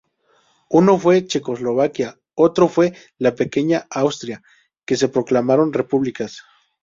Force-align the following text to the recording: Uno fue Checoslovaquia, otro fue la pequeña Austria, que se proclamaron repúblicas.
Uno 0.71 0.97
fue 0.97 1.27
Checoslovaquia, 1.27 2.19
otro 2.33 2.67
fue 2.67 2.93
la 3.19 3.35
pequeña 3.35 3.85
Austria, 3.91 4.41
que 4.83 4.95
se 4.97 5.09
proclamaron 5.09 5.71
repúblicas. 5.73 6.41